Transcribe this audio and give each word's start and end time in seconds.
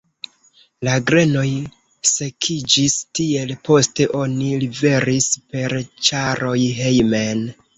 La 0.87 0.93
grenoj 1.09 1.49
sekiĝis 2.11 2.95
tiel, 3.19 3.53
poste 3.69 4.09
oni 4.23 4.49
liveris 4.65 5.29
per 5.53 5.77
ĉaroj 6.09 6.57
hejmen. 6.81 7.47